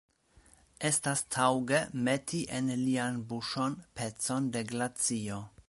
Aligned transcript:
Estas 0.87 1.21
taŭge 1.35 1.81
meti 2.07 2.41
en 2.61 2.71
lian 2.87 3.21
buŝon 3.33 3.77
pecon 4.01 4.49
de 4.57 4.65
glacio. 4.73 5.43